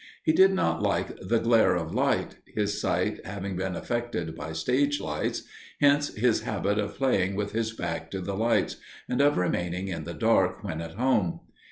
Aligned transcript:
He 0.23 0.31
did 0.33 0.51
not 0.51 0.81
like 0.81 1.15
the 1.19 1.37
glare 1.37 1.75
of 1.75 1.93
light 1.93 2.37
his 2.55 2.81
sight 2.81 3.23
having 3.23 3.55
been 3.55 3.75
affected 3.75 4.35
by 4.35 4.51
stage 4.51 4.99
lights 4.99 5.43
hence 5.79 6.11
his 6.15 6.41
habit 6.41 6.79
of 6.79 6.95
playing 6.97 7.35
with 7.35 7.51
his 7.51 7.71
back 7.71 8.09
to 8.09 8.19
the 8.19 8.33
lights, 8.35 8.77
and 9.07 9.21
of 9.21 9.37
remaining 9.37 9.89
in 9.89 10.03
the 10.05 10.15
dark 10.15 10.63
when 10.63 10.81
at 10.81 10.95
home. 10.95 11.41